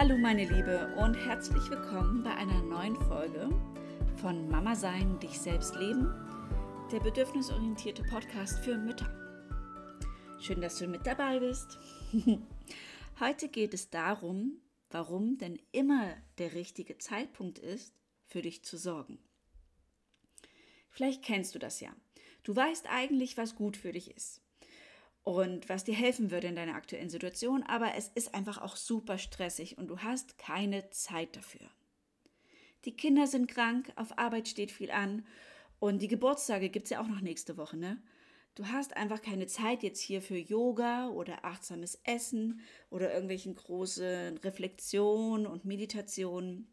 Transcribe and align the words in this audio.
Hallo 0.00 0.16
meine 0.16 0.48
Liebe 0.48 0.94
und 0.96 1.12
herzlich 1.12 1.68
willkommen 1.68 2.22
bei 2.22 2.34
einer 2.34 2.62
neuen 2.62 2.96
Folge 2.96 3.50
von 4.18 4.48
Mama 4.48 4.74
sein, 4.74 5.20
dich 5.20 5.38
selbst 5.38 5.74
leben, 5.74 6.06
der 6.90 7.00
bedürfnisorientierte 7.00 8.02
Podcast 8.04 8.60
für 8.60 8.78
Mütter. 8.78 9.06
Schön, 10.40 10.62
dass 10.62 10.78
du 10.78 10.86
mit 10.86 11.06
dabei 11.06 11.38
bist. 11.40 11.78
Heute 13.20 13.50
geht 13.50 13.74
es 13.74 13.90
darum, 13.90 14.62
warum 14.88 15.36
denn 15.36 15.58
immer 15.70 16.16
der 16.38 16.54
richtige 16.54 16.96
Zeitpunkt 16.96 17.58
ist, 17.58 17.94
für 18.24 18.40
dich 18.40 18.64
zu 18.64 18.78
sorgen. 18.78 19.18
Vielleicht 20.88 21.22
kennst 21.22 21.54
du 21.54 21.58
das 21.58 21.80
ja. 21.80 21.94
Du 22.42 22.56
weißt 22.56 22.86
eigentlich, 22.88 23.36
was 23.36 23.54
gut 23.54 23.76
für 23.76 23.92
dich 23.92 24.16
ist 24.16 24.40
und 25.22 25.68
was 25.68 25.84
dir 25.84 25.94
helfen 25.94 26.30
würde 26.30 26.48
in 26.48 26.56
deiner 26.56 26.74
aktuellen 26.74 27.10
Situation, 27.10 27.62
aber 27.64 27.94
es 27.96 28.08
ist 28.14 28.34
einfach 28.34 28.58
auch 28.58 28.76
super 28.76 29.18
stressig 29.18 29.78
und 29.78 29.88
du 29.88 29.98
hast 29.98 30.38
keine 30.38 30.90
Zeit 30.90 31.36
dafür. 31.36 31.68
Die 32.84 32.96
Kinder 32.96 33.26
sind 33.26 33.46
krank, 33.46 33.92
auf 33.96 34.18
Arbeit 34.18 34.48
steht 34.48 34.72
viel 34.72 34.90
an 34.90 35.26
und 35.78 36.00
die 36.00 36.08
Geburtstage 36.08 36.70
gibt 36.70 36.84
es 36.84 36.90
ja 36.90 37.00
auch 37.02 37.08
noch 37.08 37.20
nächste 37.20 37.56
Woche, 37.56 37.76
ne? 37.76 38.02
Du 38.56 38.66
hast 38.66 38.96
einfach 38.96 39.22
keine 39.22 39.46
Zeit 39.46 39.82
jetzt 39.82 40.00
hier 40.00 40.20
für 40.20 40.36
Yoga 40.36 41.08
oder 41.08 41.44
achtsames 41.44 42.00
Essen 42.04 42.60
oder 42.90 43.12
irgendwelchen 43.12 43.54
großen 43.54 44.38
Reflexionen 44.38 45.46
und 45.46 45.64
Meditationen. 45.64 46.66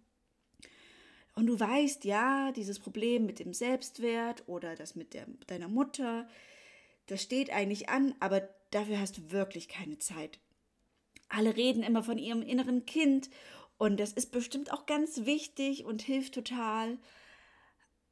Und 1.36 1.46
du 1.46 1.60
weißt, 1.60 2.04
ja, 2.04 2.52
dieses 2.52 2.80
Problem 2.80 3.28
mit 3.28 3.40
dem 3.40 3.54
Selbstwert 3.54 4.44
oder 4.48 4.76
das 4.76 4.96
mit 4.96 5.14
der, 5.14 5.28
deiner 5.46 5.68
Mutter, 5.68 6.28
das 7.08 7.22
steht 7.22 7.50
eigentlich 7.52 7.90
an, 7.90 8.16
aber 8.20 8.48
dafür 8.72 9.00
hast 9.00 9.18
du 9.18 9.32
wirklich 9.32 9.68
keine 9.68 9.98
Zeit. 9.98 10.40
Alle 11.30 11.56
reden 11.56 11.84
immer 11.84 12.04
von 12.04 12.18
ihrem 12.18 12.42
inneren 12.42 12.86
Kind 12.86 13.30
und 13.78 14.00
das 14.00 14.14
ist 14.14 14.32
bestimmt 14.32 14.72
auch 14.72 14.86
ganz 14.86 15.26
wichtig 15.26 15.86
und 15.86 16.02
hilft 16.02 16.34
total. 16.34 16.98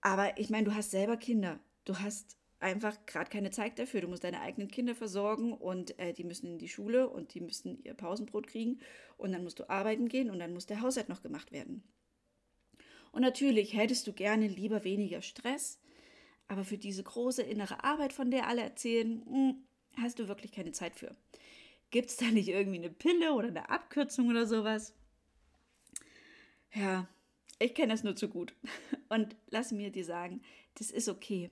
Aber 0.02 0.38
ich 0.38 0.50
meine, 0.50 0.66
du 0.66 0.76
hast 0.76 0.92
selber 0.92 1.18
Kinder. 1.18 1.60
Du 1.86 2.00
hast 2.00 2.38
einfach 2.60 3.06
gerade 3.06 3.30
keine 3.30 3.52
Zeit 3.52 3.80
dafür. 3.80 4.02
Du 4.02 4.08
musst 4.08 4.24
deine 4.24 4.42
eigenen 4.42 4.70
Kinder 4.70 4.96
versorgen 4.96 5.54
und 5.54 5.98
äh, 6.00 6.14
die 6.14 6.24
müssen 6.24 6.48
in 6.48 6.58
die 6.58 6.68
Schule 6.68 7.10
und 7.10 7.34
die 7.34 7.42
müssen 7.42 7.84
ihr 7.84 7.94
Pausenbrot 7.94 8.48
kriegen 8.48 8.80
und 9.18 9.32
dann 9.32 9.44
musst 9.44 9.60
du 9.60 9.70
arbeiten 9.70 10.08
gehen 10.08 10.30
und 10.30 10.40
dann 10.40 10.54
muss 10.54 10.66
der 10.66 10.82
Haushalt 10.82 11.10
noch 11.10 11.22
gemacht 11.22 11.52
werden. 11.52 11.84
Und 13.12 13.22
natürlich 13.22 13.76
hättest 13.76 14.08
du 14.08 14.14
gerne 14.14 14.48
lieber 14.48 14.84
weniger 14.84 15.22
Stress, 15.22 15.80
aber 16.48 16.64
für 16.64 16.78
diese 16.78 17.04
große 17.04 17.42
innere 17.42 17.84
Arbeit, 17.84 18.14
von 18.14 18.32
der 18.32 18.48
alle 18.48 18.62
erzählen, 18.62 19.24
hm, 19.26 19.68
hast 19.98 20.20
du 20.20 20.28
wirklich 20.28 20.52
keine 20.52 20.72
Zeit 20.72 20.96
für. 20.96 21.16
Gibt 21.92 22.10
es 22.10 22.18
da 22.18 22.26
nicht 22.26 22.50
irgendwie 22.50 22.78
eine 22.78 22.90
Pille 22.90 23.34
oder 23.34 23.48
eine 23.48 23.70
Abkürzung 23.70 24.30
oder 24.30 24.46
sowas? 24.46 24.94
Ja, 26.74 27.08
ich 27.60 27.74
kenne 27.74 27.94
das 27.94 28.04
nur 28.04 28.16
zu 28.16 28.28
gut. 28.28 28.54
Und 29.10 29.36
lass 29.48 29.72
mir 29.72 29.92
dir 29.92 30.06
sagen, 30.06 30.42
das 30.76 30.92
ist 30.92 31.08
okay. 31.08 31.52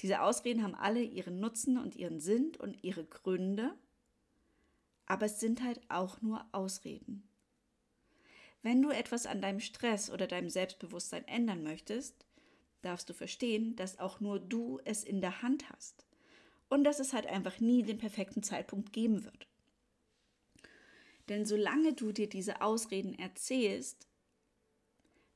Diese 0.00 0.22
Ausreden 0.22 0.62
haben 0.62 0.74
alle 0.74 1.02
ihren 1.02 1.40
Nutzen 1.40 1.78
und 1.78 1.96
ihren 1.96 2.20
Sinn 2.20 2.52
und 2.58 2.84
ihre 2.84 3.06
Gründe, 3.06 3.74
aber 5.06 5.24
es 5.24 5.40
sind 5.40 5.62
halt 5.62 5.80
auch 5.88 6.20
nur 6.20 6.44
Ausreden. 6.52 7.26
Wenn 8.62 8.82
du 8.82 8.90
etwas 8.90 9.24
an 9.24 9.40
deinem 9.40 9.60
Stress 9.60 10.10
oder 10.10 10.26
deinem 10.26 10.50
Selbstbewusstsein 10.50 11.26
ändern 11.26 11.62
möchtest, 11.62 12.25
darfst 12.86 13.08
du 13.10 13.14
verstehen, 13.14 13.76
dass 13.76 13.98
auch 13.98 14.20
nur 14.20 14.38
du 14.38 14.80
es 14.84 15.04
in 15.04 15.20
der 15.20 15.42
Hand 15.42 15.68
hast 15.70 16.06
und 16.68 16.84
dass 16.84 17.00
es 17.00 17.12
halt 17.12 17.26
einfach 17.26 17.60
nie 17.60 17.82
den 17.82 17.98
perfekten 17.98 18.42
Zeitpunkt 18.42 18.92
geben 18.92 19.24
wird. 19.24 19.46
Denn 21.28 21.44
solange 21.44 21.92
du 21.92 22.12
dir 22.12 22.28
diese 22.28 22.60
Ausreden 22.60 23.18
erzählst, 23.18 24.06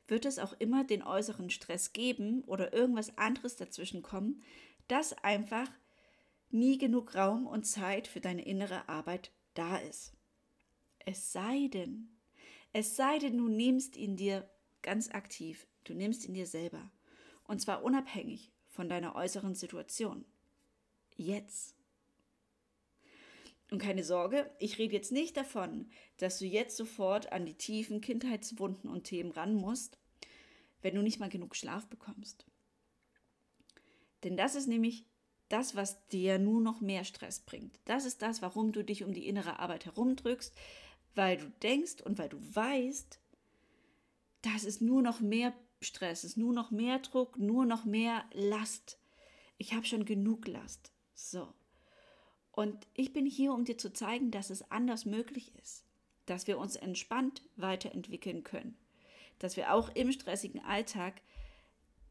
wird 0.07 0.25
es 0.25 0.39
auch 0.39 0.55
immer 0.59 0.85
den 0.85 1.03
äußeren 1.03 1.51
Stress 1.51 1.93
geben 1.93 2.43
oder 2.45 2.73
irgendwas 2.73 3.17
anderes 3.19 3.57
dazwischen 3.57 4.03
kommen, 4.03 4.43
dass 4.89 5.13
einfach 5.13 5.71
nie 6.51 6.79
genug 6.79 7.15
Raum 7.15 7.47
und 7.47 7.65
Zeit 7.65 8.09
für 8.09 8.21
deine 8.21 8.45
innere 8.45 8.89
Arbeit 8.89 9.31
da 9.55 9.77
ist. 9.77 10.13
Es 10.99 11.33
sei 11.33 11.69
denn, 11.73 12.09
es 12.73 12.97
sei 12.97 13.19
denn, 13.19 13.39
du 13.39 13.49
nimmst 13.49 13.97
ihn 13.97 14.17
dir 14.17 14.49
ganz 14.83 15.11
aktiv, 15.11 15.67
du 15.85 15.95
nimmst 15.95 16.25
ihn 16.27 16.35
dir 16.35 16.47
selber. 16.47 16.91
Und 17.51 17.61
zwar 17.61 17.83
unabhängig 17.83 18.53
von 18.69 18.89
deiner 18.89 19.17
äußeren 19.17 19.57
Situation. 19.57 20.25
Jetzt. 21.17 21.75
Und 23.73 23.83
keine 23.83 24.05
Sorge, 24.05 24.49
ich 24.61 24.79
rede 24.79 24.95
jetzt 24.95 25.11
nicht 25.11 25.37
davon, 25.37 25.91
dass 26.19 26.39
du 26.39 26.47
jetzt 26.47 26.77
sofort 26.77 27.33
an 27.33 27.47
die 27.47 27.55
tiefen 27.55 28.01
Kindheitswunden 28.01 28.89
und 28.89 29.03
Themen 29.03 29.33
ran 29.33 29.57
musst, 29.57 29.99
wenn 30.81 30.95
du 30.95 31.03
nicht 31.03 31.19
mal 31.19 31.29
genug 31.29 31.57
Schlaf 31.57 31.89
bekommst. 31.89 32.47
Denn 34.23 34.37
das 34.37 34.55
ist 34.55 34.69
nämlich 34.69 35.05
das, 35.49 35.75
was 35.75 36.07
dir 36.07 36.39
nur 36.39 36.61
noch 36.61 36.81
mehr 36.81 37.03
Stress 37.03 37.41
bringt. 37.41 37.81
Das 37.85 38.05
ist 38.05 38.23
das, 38.23 38.43
warum 38.43 38.71
du 38.71 38.85
dich 38.85 39.03
um 39.03 39.13
die 39.13 39.27
innere 39.27 39.59
Arbeit 39.59 39.87
herumdrückst, 39.87 40.55
weil 41.17 41.37
du 41.37 41.51
denkst 41.65 42.01
und 42.01 42.17
weil 42.17 42.29
du 42.29 42.39
weißt, 42.55 43.19
dass 44.43 44.63
es 44.63 44.81
nur 44.81 45.03
noch 45.03 45.19
mehr 45.19 45.53
Stress, 45.81 46.25
es 46.25 46.33
ist 46.33 46.37
nur 46.37 46.53
noch 46.53 46.71
mehr 46.71 46.99
Druck, 46.99 47.39
nur 47.39 47.65
noch 47.65 47.85
mehr 47.85 48.25
Last. 48.33 48.99
Ich 49.59 49.73
habe 49.73 49.87
schon 49.87 50.05
genug 50.05 50.47
Last. 50.47 50.93
So. 51.15 51.53
Und 52.53 52.87
ich 52.95 53.13
bin 53.13 53.27
hier, 53.27 53.53
um 53.53 53.65
dir 53.65 53.79
zu 53.79 53.93
zeigen, 53.93 54.31
dass 54.31 54.51
es 54.51 54.71
anders 54.71 55.05
möglich 55.07 55.55
ist, 55.63 55.85
dass 56.27 56.47
wir 56.47 56.59
uns 56.59 56.77
entspannt 56.77 57.43
weiterentwickeln 57.57 58.45
können, 58.45 58.77
dass 59.39 59.57
wir 59.57 59.73
auch 59.73 59.89
im 59.95 60.13
stressigen 60.13 60.63
Alltag 60.65 61.23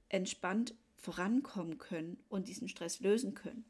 entspannt 0.09 0.73
vorankommen 0.95 1.77
können 1.77 2.17
und 2.29 2.47
diesen 2.47 2.67
Stress 2.67 2.99
lösen 2.99 3.35
können, 3.35 3.65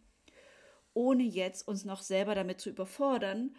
ohne 0.93 1.23
jetzt 1.23 1.67
uns 1.67 1.83
noch 1.85 2.01
selber 2.01 2.35
damit 2.35 2.61
zu 2.61 2.69
überfordern, 2.69 3.55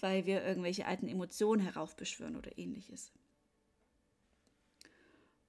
weil 0.00 0.26
wir 0.26 0.44
irgendwelche 0.44 0.86
alten 0.86 1.08
Emotionen 1.08 1.62
heraufbeschwören 1.62 2.36
oder 2.36 2.56
ähnliches. 2.56 3.12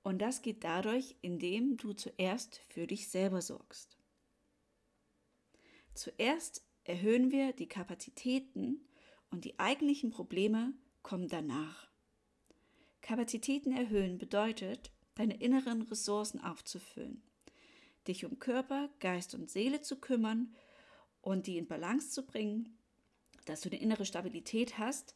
Und 0.10 0.18
das 0.18 0.42
geht 0.42 0.64
dadurch, 0.64 1.16
indem 1.22 1.78
du 1.78 1.94
zuerst 1.94 2.62
für 2.68 2.88
dich 2.88 3.10
selber 3.10 3.44
sorgst. 3.44 3.96
Zuerst 5.94 6.64
erhöhen 6.84 7.32
wir 7.32 7.54
die 7.54 7.68
Kapazitäten 7.68 8.88
und 9.30 9.46
die 9.46 9.60
eigentlichen 9.60 10.10
Probleme 10.10 10.74
kommen 11.04 11.28
danach. 11.28 11.92
Kapazitäten 13.02 13.72
erhöhen 13.72 14.18
bedeutet, 14.18 14.92
deine 15.14 15.40
inneren 15.40 15.84
Ressourcen 15.84 16.42
aufzufüllen, 16.42 17.22
dich 18.08 18.26
um 18.26 18.40
Körper, 18.40 18.90
Geist 19.00 19.36
und 19.36 19.52
Seele 19.52 19.82
zu 19.82 20.00
kümmern 20.00 20.56
und 21.22 21.46
die 21.46 21.60
in 21.60 21.68
Balance 21.68 22.10
zu 22.10 22.26
bringen, 22.26 22.80
dass 23.46 23.62
du 23.62 23.70
eine 23.70 23.80
innere 23.80 24.08
Stabilität 24.08 24.80
hast, 24.80 25.14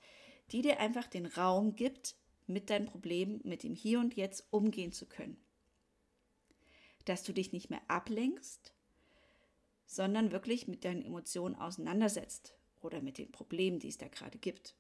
die 0.52 0.62
dir 0.62 0.80
einfach 0.80 1.08
den 1.08 1.26
Raum 1.26 1.76
gibt, 1.76 2.16
mit 2.48 2.70
deinen 2.70 2.86
Problemen, 2.86 3.42
mit 3.44 3.64
dem 3.64 3.76
Hier 3.76 4.00
und 4.00 4.16
Jetzt 4.16 4.46
umgehen 4.52 4.92
zu 4.92 5.06
können. 5.06 5.38
Dass 7.06 7.24
du 7.24 7.34
dich 7.34 7.52
nicht 7.52 7.70
mehr 7.70 7.82
ablenkst, 7.88 8.74
sondern 9.86 10.32
wirklich 10.32 10.68
mit 10.68 10.86
deinen 10.86 11.04
Emotionen 11.04 11.56
auseinandersetzt 11.56 12.56
oder 12.82 13.02
mit 13.02 13.18
den 13.18 13.32
Problemen, 13.32 13.80
die 13.80 13.90
es 13.90 13.98
da 13.98 14.08
gerade 14.08 14.38
gibt. 14.38 14.76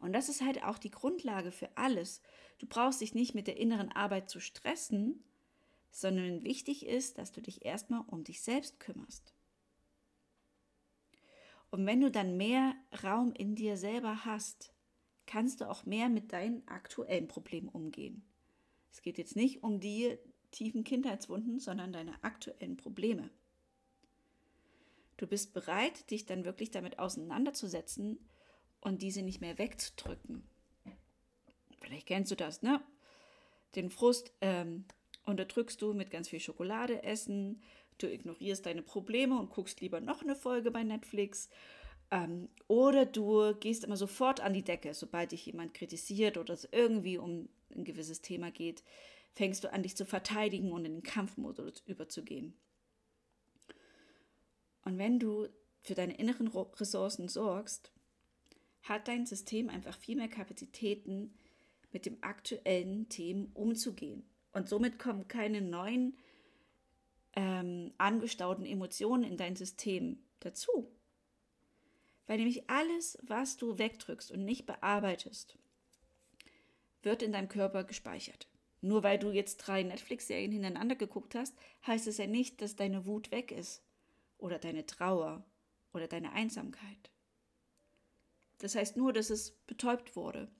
Und 0.00 0.12
das 0.12 0.28
ist 0.28 0.42
halt 0.42 0.64
auch 0.64 0.78
die 0.78 0.90
Grundlage 0.90 1.52
für 1.52 1.76
alles. 1.76 2.22
Du 2.58 2.66
brauchst 2.66 3.00
dich 3.00 3.14
nicht 3.14 3.34
mit 3.34 3.46
der 3.46 3.56
inneren 3.56 3.92
Arbeit 3.92 4.30
zu 4.30 4.40
stressen, 4.40 5.22
sondern 5.92 6.42
wichtig 6.42 6.86
ist, 6.86 7.18
dass 7.18 7.30
du 7.30 7.40
dich 7.40 7.64
erstmal 7.64 8.02
um 8.08 8.24
dich 8.24 8.42
selbst 8.42 8.80
kümmerst. 8.80 9.34
Und 11.70 11.86
wenn 11.86 12.00
du 12.00 12.10
dann 12.10 12.36
mehr 12.36 12.74
Raum 13.04 13.32
in 13.32 13.54
dir 13.54 13.76
selber 13.76 14.24
hast, 14.24 14.71
kannst 15.32 15.62
du 15.62 15.70
auch 15.70 15.86
mehr 15.86 16.10
mit 16.10 16.34
deinen 16.34 16.66
aktuellen 16.68 17.26
Problemen 17.26 17.68
umgehen. 17.70 18.22
Es 18.90 19.00
geht 19.00 19.16
jetzt 19.16 19.34
nicht 19.34 19.62
um 19.62 19.80
die 19.80 20.18
tiefen 20.50 20.84
Kindheitswunden, 20.84 21.58
sondern 21.58 21.90
deine 21.90 22.22
aktuellen 22.22 22.76
Probleme. 22.76 23.30
Du 25.16 25.26
bist 25.26 25.54
bereit, 25.54 26.10
dich 26.10 26.26
dann 26.26 26.44
wirklich 26.44 26.70
damit 26.70 26.98
auseinanderzusetzen 26.98 28.18
und 28.82 29.00
diese 29.00 29.22
nicht 29.22 29.40
mehr 29.40 29.56
wegzudrücken. 29.56 30.46
Vielleicht 31.80 32.08
kennst 32.08 32.30
du 32.30 32.36
das, 32.36 32.60
ne? 32.60 32.82
Den 33.74 33.88
Frust 33.88 34.34
ähm, 34.42 34.84
unterdrückst 35.24 35.80
du 35.80 35.94
mit 35.94 36.10
ganz 36.10 36.28
viel 36.28 36.40
Schokolade 36.40 37.04
essen, 37.04 37.62
du 37.96 38.06
ignorierst 38.06 38.66
deine 38.66 38.82
Probleme 38.82 39.38
und 39.38 39.48
guckst 39.48 39.80
lieber 39.80 40.02
noch 40.02 40.20
eine 40.20 40.36
Folge 40.36 40.70
bei 40.70 40.82
Netflix 40.84 41.48
ähm, 42.12 42.50
oder 42.68 43.06
du 43.06 43.54
gehst 43.54 43.84
immer 43.84 43.96
sofort 43.96 44.40
an 44.40 44.52
die 44.52 44.62
Decke, 44.62 44.92
sobald 44.92 45.32
dich 45.32 45.46
jemand 45.46 45.72
kritisiert 45.72 46.36
oder 46.36 46.52
es 46.52 46.68
irgendwie 46.70 47.16
um 47.16 47.48
ein 47.74 47.84
gewisses 47.84 48.20
Thema 48.20 48.50
geht, 48.50 48.84
fängst 49.32 49.64
du 49.64 49.72
an, 49.72 49.82
dich 49.82 49.96
zu 49.96 50.04
verteidigen 50.04 50.72
und 50.72 50.84
in 50.84 50.96
den 50.96 51.02
Kampfmodus 51.02 51.82
überzugehen. 51.86 52.52
Und 54.84 54.98
wenn 54.98 55.18
du 55.18 55.48
für 55.80 55.94
deine 55.94 56.16
inneren 56.18 56.48
Ressourcen 56.48 57.28
sorgst, 57.28 57.90
hat 58.82 59.08
dein 59.08 59.24
System 59.24 59.70
einfach 59.70 59.96
viel 59.96 60.16
mehr 60.16 60.28
Kapazitäten, 60.28 61.34
mit 61.92 62.06
dem 62.06 62.18
aktuellen 62.22 63.08
Themen 63.10 63.50
umzugehen. 63.52 64.24
Und 64.52 64.68
somit 64.68 64.98
kommen 64.98 65.28
keine 65.28 65.60
neuen 65.60 66.16
ähm, 67.34 67.92
angestauten 67.98 68.64
Emotionen 68.64 69.24
in 69.24 69.36
dein 69.36 69.56
System 69.56 70.18
dazu. 70.40 70.90
Weil 72.26 72.38
nämlich 72.38 72.68
alles, 72.70 73.18
was 73.22 73.56
du 73.56 73.78
wegdrückst 73.78 74.30
und 74.30 74.44
nicht 74.44 74.66
bearbeitest, 74.66 75.58
wird 77.02 77.22
in 77.22 77.32
deinem 77.32 77.48
Körper 77.48 77.84
gespeichert. 77.84 78.48
Nur 78.80 79.02
weil 79.02 79.18
du 79.18 79.30
jetzt 79.30 79.58
drei 79.58 79.82
Netflix-Serien 79.82 80.52
hintereinander 80.52 80.96
geguckt 80.96 81.34
hast, 81.34 81.56
heißt 81.86 82.06
es 82.06 82.18
ja 82.18 82.26
nicht, 82.26 82.60
dass 82.60 82.76
deine 82.76 83.06
Wut 83.06 83.30
weg 83.30 83.52
ist 83.52 83.82
oder 84.38 84.58
deine 84.58 84.86
Trauer 84.86 85.44
oder 85.92 86.08
deine 86.08 86.32
Einsamkeit. 86.32 87.10
Das 88.58 88.74
heißt 88.74 88.96
nur, 88.96 89.12
dass 89.12 89.30
es 89.30 89.52
betäubt 89.66 90.16
wurde. 90.16 90.50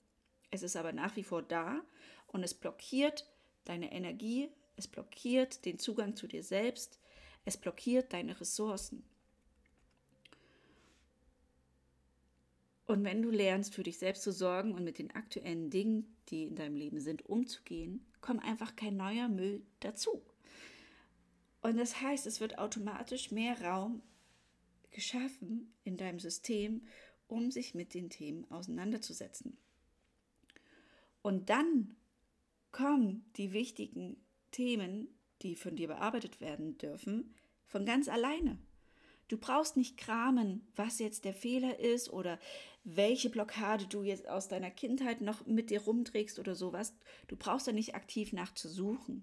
Es 0.50 0.62
ist 0.62 0.76
aber 0.76 0.93
nach 0.93 1.17
wie 1.17 1.25
vor 1.25 1.43
da 1.43 1.82
und 2.26 2.43
es 2.43 2.55
blockiert 2.55 3.29
deine 3.64 3.93
Energie, 3.93 4.50
es 4.76 4.88
blockiert 4.88 5.64
den 5.64 5.79
Zugang 5.79 6.17
zu 6.17 6.26
dir 6.26 6.43
selbst, 6.43 7.00
es 7.44 7.56
blockiert 7.56 8.12
deine 8.12 8.41
Ressourcen. 8.41 9.05
Und 12.92 13.04
wenn 13.04 13.22
du 13.22 13.30
lernst, 13.30 13.74
für 13.74 13.84
dich 13.84 13.96
selbst 13.96 14.22
zu 14.22 14.32
sorgen 14.32 14.74
und 14.74 14.84
mit 14.84 14.98
den 14.98 15.12
aktuellen 15.12 15.70
Dingen, 15.70 16.14
die 16.28 16.44
in 16.44 16.56
deinem 16.56 16.76
Leben 16.76 17.00
sind, 17.00 17.24
umzugehen, 17.24 18.04
kommt 18.20 18.44
einfach 18.44 18.76
kein 18.76 18.98
neuer 18.98 19.28
Müll 19.28 19.64
dazu. 19.80 20.22
Und 21.62 21.78
das 21.78 22.02
heißt, 22.02 22.26
es 22.26 22.42
wird 22.42 22.58
automatisch 22.58 23.30
mehr 23.30 23.58
Raum 23.62 24.02
geschaffen 24.90 25.72
in 25.84 25.96
deinem 25.96 26.18
System, 26.18 26.82
um 27.28 27.50
sich 27.50 27.74
mit 27.74 27.94
den 27.94 28.10
Themen 28.10 28.44
auseinanderzusetzen. 28.50 29.56
Und 31.22 31.48
dann 31.48 31.96
kommen 32.72 33.24
die 33.36 33.54
wichtigen 33.54 34.18
Themen, 34.50 35.08
die 35.40 35.56
von 35.56 35.76
dir 35.76 35.88
bearbeitet 35.88 36.42
werden 36.42 36.76
dürfen, 36.76 37.34
von 37.64 37.86
ganz 37.86 38.08
alleine. 38.08 38.58
Du 39.28 39.36
brauchst 39.38 39.76
nicht 39.76 39.96
kramen, 39.96 40.66
was 40.76 40.98
jetzt 40.98 41.24
der 41.24 41.34
Fehler 41.34 41.78
ist 41.78 42.10
oder 42.10 42.38
welche 42.84 43.30
Blockade 43.30 43.86
du 43.86 44.02
jetzt 44.02 44.28
aus 44.28 44.48
deiner 44.48 44.70
Kindheit 44.70 45.20
noch 45.20 45.46
mit 45.46 45.70
dir 45.70 45.82
rumträgst 45.82 46.38
oder 46.38 46.54
sowas. 46.54 46.94
Du 47.28 47.36
brauchst 47.36 47.66
da 47.66 47.72
nicht 47.72 47.94
aktiv 47.94 48.32
nachzusuchen. 48.32 49.22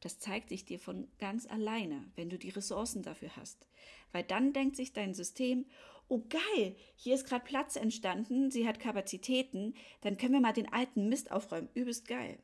Das 0.00 0.18
zeigt 0.18 0.48
sich 0.48 0.64
dir 0.64 0.78
von 0.78 1.08
ganz 1.18 1.46
alleine, 1.46 2.10
wenn 2.16 2.30
du 2.30 2.38
die 2.38 2.48
Ressourcen 2.48 3.02
dafür 3.02 3.36
hast. 3.36 3.66
Weil 4.12 4.24
dann 4.24 4.52
denkt 4.52 4.76
sich 4.76 4.92
dein 4.92 5.14
System, 5.14 5.66
oh 6.08 6.22
geil, 6.28 6.74
hier 6.96 7.14
ist 7.14 7.26
gerade 7.26 7.44
Platz 7.44 7.76
entstanden, 7.76 8.50
sie 8.50 8.66
hat 8.66 8.80
Kapazitäten, 8.80 9.74
dann 10.00 10.16
können 10.16 10.32
wir 10.32 10.40
mal 10.40 10.52
den 10.52 10.72
alten 10.72 11.08
Mist 11.08 11.30
aufräumen. 11.30 11.68
Übelst 11.74 12.08
geil. 12.08 12.38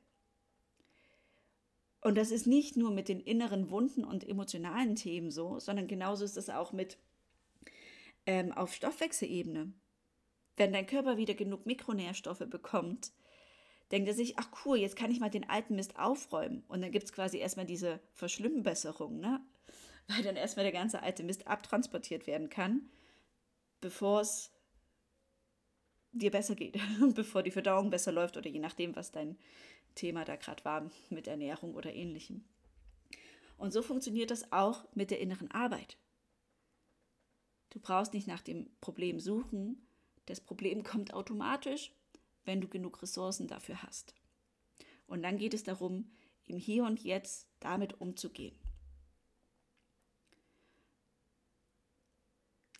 Und 2.06 2.14
das 2.14 2.30
ist 2.30 2.46
nicht 2.46 2.76
nur 2.76 2.92
mit 2.92 3.08
den 3.08 3.18
inneren 3.18 3.68
Wunden 3.68 4.04
und 4.04 4.22
emotionalen 4.28 4.94
Themen 4.94 5.32
so, 5.32 5.58
sondern 5.58 5.88
genauso 5.88 6.24
ist 6.24 6.36
es 6.36 6.48
auch 6.48 6.72
mit 6.72 6.98
ähm, 8.26 8.52
auf 8.52 8.72
Stoffwechselebene. 8.72 9.72
Wenn 10.56 10.72
dein 10.72 10.86
Körper 10.86 11.16
wieder 11.16 11.34
genug 11.34 11.66
Mikronährstoffe 11.66 12.44
bekommt, 12.48 13.10
denkt 13.90 14.06
er 14.06 14.14
sich, 14.14 14.38
ach 14.38 14.48
cool, 14.64 14.78
jetzt 14.78 14.94
kann 14.94 15.10
ich 15.10 15.18
mal 15.18 15.30
den 15.30 15.50
alten 15.50 15.74
Mist 15.74 15.98
aufräumen. 15.98 16.62
Und 16.68 16.80
dann 16.80 16.92
gibt 16.92 17.06
es 17.06 17.12
quasi 17.12 17.38
erstmal 17.38 17.66
diese 17.66 17.98
Verschlimmbesserung, 18.12 19.18
ne? 19.18 19.44
Weil 20.06 20.22
dann 20.22 20.36
erstmal 20.36 20.64
der 20.64 20.70
ganze 20.70 21.02
alte 21.02 21.24
Mist 21.24 21.48
abtransportiert 21.48 22.28
werden 22.28 22.50
kann, 22.50 22.88
bevor 23.80 24.20
es 24.20 24.52
dir 26.12 26.30
besser 26.30 26.54
geht, 26.54 26.78
bevor 27.16 27.42
die 27.42 27.50
Verdauung 27.50 27.90
besser 27.90 28.12
läuft 28.12 28.36
oder 28.36 28.48
je 28.48 28.60
nachdem, 28.60 28.94
was 28.94 29.10
dein 29.10 29.36
Thema 29.96 30.24
da 30.24 30.36
gerade 30.36 30.64
war 30.64 30.88
mit 31.10 31.26
Ernährung 31.26 31.74
oder 31.74 31.92
ähnlichem. 31.92 32.44
Und 33.58 33.72
so 33.72 33.82
funktioniert 33.82 34.30
das 34.30 34.52
auch 34.52 34.86
mit 34.94 35.10
der 35.10 35.18
inneren 35.18 35.50
Arbeit. 35.50 35.96
Du 37.70 37.80
brauchst 37.80 38.14
nicht 38.14 38.28
nach 38.28 38.42
dem 38.42 38.70
Problem 38.80 39.18
suchen. 39.18 39.88
Das 40.26 40.40
Problem 40.40 40.82
kommt 40.84 41.12
automatisch, 41.12 41.92
wenn 42.44 42.60
du 42.60 42.68
genug 42.68 43.02
Ressourcen 43.02 43.48
dafür 43.48 43.82
hast. 43.82 44.14
Und 45.06 45.22
dann 45.22 45.38
geht 45.38 45.54
es 45.54 45.64
darum, 45.64 46.12
im 46.44 46.58
Hier 46.58 46.84
und 46.84 47.02
Jetzt 47.02 47.48
damit 47.58 48.00
umzugehen. 48.00 48.56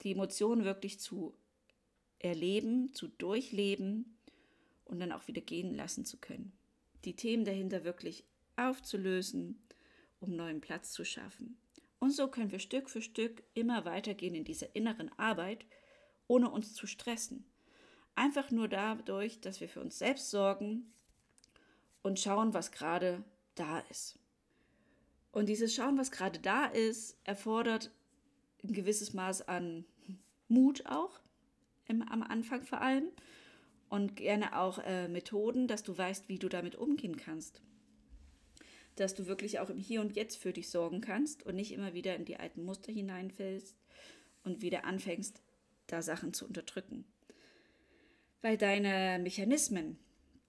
Die 0.02 0.12
Emotionen 0.12 0.64
wirklich 0.64 1.00
zu 1.00 1.36
erleben, 2.18 2.92
zu 2.94 3.08
durchleben 3.08 4.18
und 4.84 5.00
dann 5.00 5.10
auch 5.10 5.26
wieder 5.26 5.40
gehen 5.40 5.74
lassen 5.74 6.04
zu 6.04 6.18
können 6.18 6.56
die 7.06 7.16
Themen 7.16 7.44
dahinter 7.44 7.84
wirklich 7.84 8.24
aufzulösen, 8.56 9.62
um 10.20 10.34
neuen 10.34 10.60
Platz 10.60 10.92
zu 10.92 11.04
schaffen. 11.04 11.56
Und 11.98 12.10
so 12.10 12.28
können 12.28 12.52
wir 12.52 12.58
Stück 12.58 12.90
für 12.90 13.00
Stück 13.00 13.42
immer 13.54 13.84
weitergehen 13.84 14.34
in 14.34 14.44
dieser 14.44 14.74
inneren 14.76 15.10
Arbeit, 15.18 15.64
ohne 16.26 16.50
uns 16.50 16.74
zu 16.74 16.86
stressen. 16.86 17.44
Einfach 18.14 18.50
nur 18.50 18.68
dadurch, 18.68 19.40
dass 19.40 19.60
wir 19.60 19.68
für 19.68 19.80
uns 19.80 19.98
selbst 19.98 20.30
sorgen 20.30 20.92
und 22.02 22.20
schauen, 22.20 22.54
was 22.54 22.72
gerade 22.72 23.24
da 23.54 23.80
ist. 23.90 24.18
Und 25.32 25.48
dieses 25.48 25.74
Schauen, 25.74 25.98
was 25.98 26.10
gerade 26.10 26.38
da 26.38 26.66
ist, 26.66 27.18
erfordert 27.24 27.90
ein 28.64 28.72
gewisses 28.72 29.12
Maß 29.12 29.48
an 29.48 29.84
Mut 30.48 30.86
auch, 30.86 31.20
im, 31.88 32.02
am 32.02 32.22
Anfang 32.22 32.62
vor 32.62 32.80
allem, 32.80 33.08
und 33.88 34.16
gerne 34.16 34.58
auch 34.58 34.78
äh, 34.78 35.08
Methoden, 35.08 35.68
dass 35.68 35.82
du 35.82 35.96
weißt, 35.96 36.28
wie 36.28 36.38
du 36.38 36.48
damit 36.48 36.76
umgehen 36.76 37.16
kannst. 37.16 37.62
Dass 38.96 39.14
du 39.14 39.26
wirklich 39.26 39.58
auch 39.60 39.70
im 39.70 39.78
Hier 39.78 40.00
und 40.00 40.16
Jetzt 40.16 40.36
für 40.36 40.52
dich 40.52 40.70
sorgen 40.70 41.00
kannst 41.00 41.44
und 41.44 41.54
nicht 41.54 41.72
immer 41.72 41.94
wieder 41.94 42.16
in 42.16 42.24
die 42.24 42.36
alten 42.36 42.64
Muster 42.64 42.92
hineinfällst 42.92 43.76
und 44.44 44.62
wieder 44.62 44.84
anfängst, 44.84 45.42
da 45.86 46.02
Sachen 46.02 46.32
zu 46.32 46.46
unterdrücken. 46.46 47.04
Weil 48.42 48.56
deine 48.56 49.22
Mechanismen, 49.22 49.98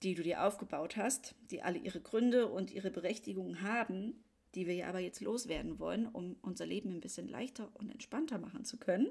die 0.03 0.15
du 0.15 0.23
dir 0.23 0.43
aufgebaut 0.43 0.97
hast, 0.97 1.35
die 1.51 1.61
alle 1.61 1.77
ihre 1.77 2.01
Gründe 2.01 2.47
und 2.47 2.71
ihre 2.71 2.91
Berechtigungen 2.91 3.61
haben, 3.61 4.23
die 4.55 4.67
wir 4.67 4.75
ja 4.75 4.89
aber 4.89 4.99
jetzt 4.99 5.21
loswerden 5.21 5.79
wollen, 5.79 6.07
um 6.07 6.35
unser 6.41 6.65
Leben 6.65 6.91
ein 6.91 7.01
bisschen 7.01 7.27
leichter 7.27 7.69
und 7.75 7.89
entspannter 7.89 8.37
machen 8.37 8.65
zu 8.65 8.77
können, 8.77 9.09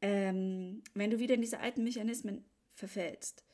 ähm, 0.00 0.82
wenn 0.94 1.10
du 1.10 1.18
wieder 1.18 1.34
in 1.34 1.40
diese 1.40 1.60
alten 1.60 1.84
Mechanismen 1.84 2.44
verfällst, 2.74 3.44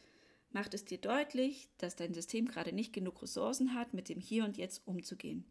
macht 0.50 0.74
es 0.74 0.84
dir 0.84 0.98
deutlich, 0.98 1.68
dass 1.78 1.96
dein 1.96 2.14
System 2.14 2.46
gerade 2.46 2.72
nicht 2.72 2.92
genug 2.92 3.22
Ressourcen 3.22 3.74
hat, 3.74 3.94
mit 3.94 4.08
dem 4.08 4.20
Hier 4.20 4.44
und 4.44 4.56
Jetzt 4.56 4.86
umzugehen. 4.86 5.44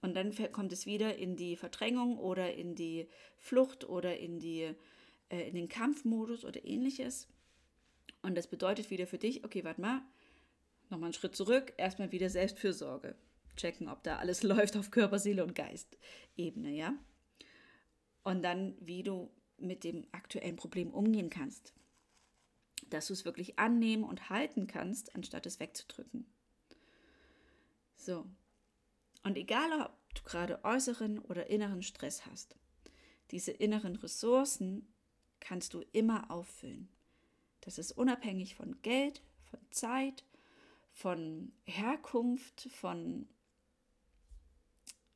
Und 0.00 0.14
dann 0.14 0.32
kommt 0.52 0.72
es 0.72 0.86
wieder 0.86 1.16
in 1.16 1.36
die 1.36 1.56
Verdrängung 1.56 2.18
oder 2.18 2.54
in 2.54 2.74
die 2.74 3.08
Flucht 3.38 3.88
oder 3.88 4.18
in, 4.18 4.38
die, 4.38 4.74
äh, 5.28 5.48
in 5.48 5.54
den 5.54 5.68
Kampfmodus 5.68 6.44
oder 6.44 6.64
ähnliches. 6.64 7.28
Und 8.22 8.36
das 8.36 8.46
bedeutet 8.46 8.90
wieder 8.90 9.06
für 9.06 9.18
dich, 9.18 9.44
okay, 9.44 9.64
warte 9.64 9.80
mal, 9.80 10.02
nochmal 10.90 11.08
einen 11.08 11.14
Schritt 11.14 11.34
zurück, 11.34 11.72
erstmal 11.76 12.12
wieder 12.12 12.30
Selbstfürsorge. 12.30 13.16
Checken, 13.56 13.88
ob 13.88 14.04
da 14.04 14.18
alles 14.18 14.42
läuft 14.44 14.76
auf 14.76 14.90
Körper, 14.90 15.18
Seele 15.18 15.42
und 15.42 15.54
Geist-Ebene, 15.54 16.70
ja? 16.70 16.94
Und 18.22 18.42
dann, 18.42 18.76
wie 18.80 19.02
du 19.02 19.30
mit 19.58 19.84
dem 19.84 20.06
aktuellen 20.12 20.56
Problem 20.56 20.90
umgehen 20.90 21.30
kannst. 21.30 21.72
Dass 22.90 23.08
du 23.08 23.12
es 23.12 23.24
wirklich 23.24 23.58
annehmen 23.58 24.04
und 24.04 24.30
halten 24.30 24.66
kannst, 24.66 25.14
anstatt 25.14 25.46
es 25.46 25.60
wegzudrücken. 25.60 26.26
So. 27.96 28.26
Und 29.24 29.36
egal, 29.36 29.70
ob 29.82 30.14
du 30.14 30.22
gerade 30.22 30.64
äußeren 30.64 31.18
oder 31.18 31.48
inneren 31.48 31.82
Stress 31.82 32.24
hast, 32.26 32.56
diese 33.30 33.50
inneren 33.50 33.96
Ressourcen 33.96 34.92
kannst 35.40 35.74
du 35.74 35.82
immer 35.92 36.30
auffüllen. 36.30 36.88
Das 37.60 37.78
ist 37.78 37.92
unabhängig 37.92 38.54
von 38.54 38.80
Geld, 38.82 39.22
von 39.42 39.60
Zeit, 39.70 40.24
von 40.90 41.52
Herkunft, 41.64 42.70
von 42.72 43.28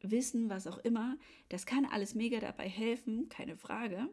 Wissen, 0.01 0.51
was 0.51 0.67
auch 0.67 0.79
immer. 0.79 1.17
Das 1.49 1.65
kann 1.65 1.87
alles 1.87 2.15
mega 2.15 2.41
dabei 2.41 2.69
helfen, 2.69 3.29
keine 3.29 3.57
Frage 3.57 4.09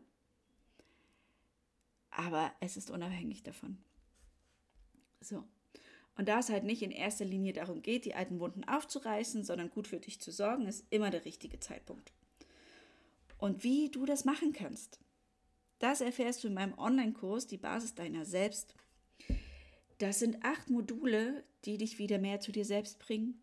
aber 2.11 2.51
es 2.59 2.77
ist 2.77 2.91
unabhängig 2.91 3.43
davon. 3.43 3.77
So. 5.21 5.43
Und 6.15 6.27
da 6.27 6.39
es 6.39 6.49
halt 6.49 6.65
nicht 6.65 6.81
in 6.81 6.91
erster 6.91 7.25
Linie 7.25 7.53
darum 7.53 7.81
geht, 7.81 8.05
die 8.05 8.15
alten 8.15 8.39
Wunden 8.39 8.65
aufzureißen, 8.65 9.43
sondern 9.43 9.69
gut 9.69 9.87
für 9.87 9.99
dich 9.99 10.19
zu 10.19 10.31
sorgen, 10.31 10.65
ist 10.65 10.85
immer 10.89 11.09
der 11.09 11.23
richtige 11.23 11.59
Zeitpunkt. 11.59 12.11
Und 13.37 13.63
wie 13.63 13.89
du 13.89 14.05
das 14.05 14.25
machen 14.25 14.51
kannst, 14.51 14.99
das 15.79 16.01
erfährst 16.01 16.43
du 16.43 16.49
in 16.49 16.53
meinem 16.53 16.77
Online-Kurs, 16.77 17.47
die 17.47 17.57
Basis 17.57 17.95
deiner 17.95 18.25
Selbst. 18.25 18.75
Das 19.97 20.19
sind 20.19 20.43
acht 20.43 20.69
Module, 20.69 21.45
die 21.63 21.77
dich 21.77 21.99
wieder 21.99 22.17
mehr 22.17 22.41
zu 22.41 22.51
dir 22.51 22.65
selbst 22.65 22.99
bringen, 22.99 23.41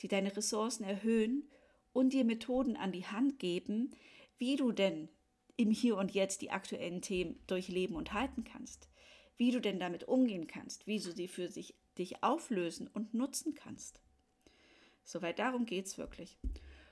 die 0.00 0.08
deine 0.08 0.36
Ressourcen 0.36 0.82
erhöhen 0.82 1.48
und 1.92 2.12
dir 2.12 2.24
Methoden 2.24 2.76
an 2.76 2.90
die 2.90 3.06
Hand 3.06 3.38
geben, 3.38 3.92
wie 4.36 4.56
du 4.56 4.72
denn 4.72 5.08
im 5.56 5.70
Hier 5.70 5.96
und 5.96 6.12
Jetzt 6.12 6.42
die 6.42 6.50
aktuellen 6.50 7.02
Themen 7.02 7.38
durchleben 7.46 7.96
und 7.96 8.12
halten 8.12 8.44
kannst, 8.44 8.88
wie 9.36 9.50
du 9.50 9.60
denn 9.60 9.78
damit 9.78 10.04
umgehen 10.04 10.46
kannst, 10.46 10.86
wie 10.86 10.98
du 10.98 11.12
sie 11.12 11.28
für 11.28 11.48
sich, 11.48 11.74
dich 11.98 12.22
auflösen 12.22 12.88
und 12.88 13.14
nutzen 13.14 13.54
kannst. 13.54 14.00
Soweit 15.04 15.38
darum 15.38 15.66
geht 15.66 15.86
es 15.86 15.98
wirklich. 15.98 16.38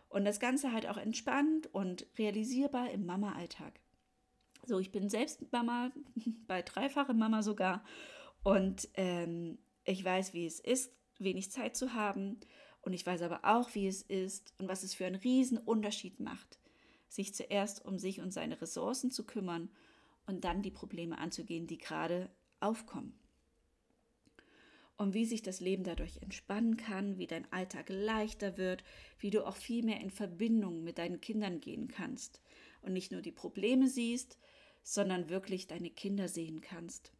Und 0.09 0.25
das 0.25 0.39
Ganze 0.39 0.73
halt 0.73 0.87
auch 0.87 0.97
entspannt 0.97 1.67
und 1.75 2.07
realisierbar 2.17 2.91
im 2.91 3.05
Mama-Alltag. 3.05 3.81
So, 4.65 4.79
ich 4.79 4.93
bin 4.93 5.09
selbst 5.11 5.51
Mama, 5.53 5.91
bei 6.47 6.63
dreifache 6.63 7.15
Mama 7.15 7.43
sogar. 7.43 7.85
Und 8.43 8.89
ähm, 8.95 9.59
ich 9.85 10.05
weiß, 10.05 10.33
wie 10.33 10.47
es 10.47 10.61
ist, 10.61 10.93
wenig 11.19 11.51
Zeit 11.51 11.77
zu 11.77 11.95
haben. 11.95 12.41
Und 12.81 12.93
ich 12.93 13.05
weiß 13.05 13.23
aber 13.23 13.41
auch, 13.43 13.75
wie 13.75 13.87
es 13.87 14.03
ist 14.03 14.55
und 14.59 14.69
was 14.69 14.83
es 14.83 14.95
für 14.95 15.07
einen 15.07 15.17
riesen 15.17 15.59
Unterschied 15.59 16.21
macht, 16.21 16.59
sich 17.15 17.33
zuerst 17.33 17.85
um 17.85 17.99
sich 17.99 18.21
und 18.21 18.33
seine 18.33 18.61
Ressourcen 18.61 19.11
zu 19.13 19.25
kümmern 19.25 19.71
und 20.27 20.45
dann 20.45 20.63
die 20.63 20.73
Probleme 20.73 21.19
anzugehen, 21.19 21.69
die 21.69 21.79
gerade 21.79 22.29
aufkommen. 22.59 23.17
Und 24.97 25.15
wie 25.15 25.25
sich 25.25 25.43
das 25.43 25.61
Leben 25.61 25.85
dadurch 25.85 26.23
entspannen 26.23 26.77
kann, 26.77 27.19
wie 27.19 27.27
dein 27.27 27.51
Alltag 27.53 27.89
leichter 27.89 28.57
wird, 28.57 28.85
wie 29.19 29.31
du 29.31 29.47
auch 29.47 29.57
viel 29.57 29.85
mehr 29.85 30.01
in 30.01 30.11
Verbindung 30.11 30.83
mit 30.83 30.99
deinen 30.99 31.21
Kindern 31.21 31.61
gehen 31.61 31.89
kannst 31.89 32.41
und 32.83 32.93
nicht 32.93 33.13
nur 33.13 33.23
die 33.23 33.33
Probleme 33.33 33.89
siehst, 33.89 34.39
sondern 34.83 35.29
wirklich 35.29 35.67
deine 35.67 35.91
Kinder 35.91 36.29
sehen 36.29 36.61
kannst. 36.61 37.13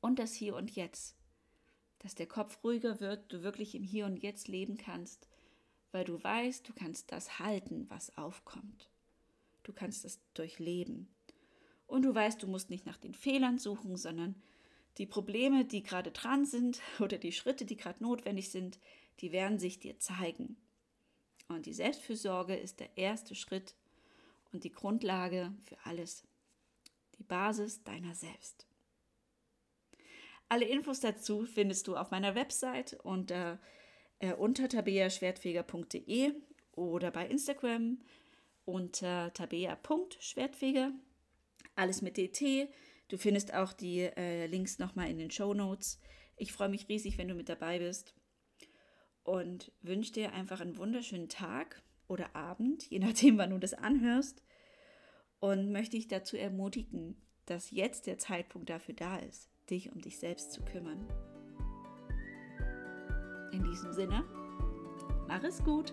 Und 0.00 0.18
das 0.18 0.32
Hier 0.32 0.56
und 0.56 0.74
Jetzt, 0.74 1.16
dass 2.00 2.14
der 2.14 2.26
Kopf 2.26 2.62
ruhiger 2.64 3.00
wird, 3.00 3.32
du 3.32 3.42
wirklich 3.42 3.74
im 3.74 3.84
Hier 3.84 4.06
und 4.06 4.16
Jetzt 4.16 4.48
leben 4.48 4.76
kannst, 4.76 5.28
weil 5.92 6.04
du 6.04 6.22
weißt, 6.22 6.68
du 6.68 6.72
kannst 6.72 7.12
das 7.12 7.38
halten, 7.38 7.86
was 7.88 8.16
aufkommt. 8.16 8.90
Du 9.62 9.72
kannst 9.72 10.04
es 10.04 10.20
durchleben. 10.34 11.08
Und 11.86 12.02
du 12.02 12.14
weißt, 12.14 12.42
du 12.42 12.46
musst 12.46 12.70
nicht 12.70 12.86
nach 12.86 12.96
den 12.96 13.14
Fehlern 13.14 13.58
suchen, 13.58 13.96
sondern 13.96 14.40
die 14.98 15.06
Probleme, 15.06 15.64
die 15.64 15.82
gerade 15.82 16.10
dran 16.10 16.44
sind 16.44 16.80
oder 17.00 17.18
die 17.18 17.32
Schritte, 17.32 17.64
die 17.64 17.76
gerade 17.76 18.02
notwendig 18.02 18.50
sind, 18.50 18.78
die 19.20 19.32
werden 19.32 19.58
sich 19.58 19.80
dir 19.80 19.98
zeigen. 19.98 20.56
Und 21.48 21.66
die 21.66 21.74
Selbstfürsorge 21.74 22.56
ist 22.56 22.80
der 22.80 22.96
erste 22.96 23.34
Schritt 23.34 23.74
und 24.52 24.64
die 24.64 24.72
Grundlage 24.72 25.52
für 25.64 25.76
alles. 25.84 26.24
Die 27.18 27.24
Basis 27.24 27.82
deiner 27.82 28.14
selbst. 28.14 28.66
Alle 30.48 30.64
Infos 30.64 31.00
dazu 31.00 31.44
findest 31.44 31.86
du 31.86 31.96
auf 31.96 32.10
meiner 32.10 32.34
Website 32.34 32.94
unter, 33.04 33.60
äh, 34.20 34.32
unter 34.34 34.68
tabeaschwertfeger.de 34.68 36.32
oder 36.72 37.10
bei 37.10 37.26
Instagram 37.26 37.98
unter 38.64 39.32
tabea.schwertfeger. 39.34 40.92
Alles 41.74 42.02
mit 42.02 42.16
DT. 42.16 42.68
Du 43.08 43.18
findest 43.18 43.52
auch 43.52 43.72
die 43.72 44.00
äh, 44.00 44.46
Links 44.46 44.78
nochmal 44.78 45.10
in 45.10 45.18
den 45.18 45.30
Show 45.30 45.52
Notes. 45.52 46.00
Ich 46.36 46.52
freue 46.52 46.68
mich 46.68 46.88
riesig, 46.88 47.18
wenn 47.18 47.28
du 47.28 47.34
mit 47.34 47.48
dabei 47.48 47.78
bist 47.78 48.14
und 49.24 49.72
wünsche 49.82 50.12
dir 50.12 50.32
einfach 50.32 50.60
einen 50.60 50.78
wunderschönen 50.78 51.28
Tag 51.28 51.82
oder 52.06 52.34
Abend, 52.34 52.88
je 52.88 52.98
nachdem, 53.00 53.38
wann 53.38 53.50
du 53.50 53.58
das 53.58 53.74
anhörst. 53.74 54.42
Und 55.40 55.72
möchte 55.72 55.96
dich 55.96 56.06
dazu 56.06 56.36
ermutigen, 56.36 57.16
dass 57.46 57.70
jetzt 57.70 58.06
der 58.06 58.18
Zeitpunkt 58.18 58.68
dafür 58.68 58.94
da 58.94 59.18
ist 59.18 59.50
dich 59.70 59.92
um 59.92 60.00
dich 60.00 60.18
selbst 60.18 60.52
zu 60.52 60.62
kümmern. 60.62 61.06
In 63.52 63.64
diesem 63.64 63.92
Sinne, 63.92 64.24
mach 65.26 65.42
es 65.42 65.62
gut. 65.64 65.92